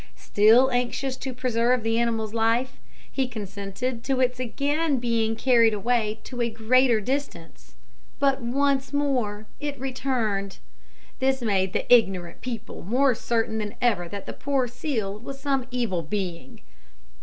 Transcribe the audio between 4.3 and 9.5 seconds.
being again carried away to a greater distance; but once more